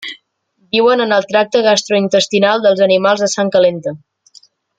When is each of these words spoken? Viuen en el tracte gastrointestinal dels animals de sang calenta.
Viuen 0.75 1.03
en 1.03 1.13
el 1.17 1.27
tracte 1.33 1.61
gastrointestinal 1.67 2.65
dels 2.65 2.81
animals 2.87 3.23
de 3.27 3.31
sang 3.35 3.53
calenta. 3.59 3.95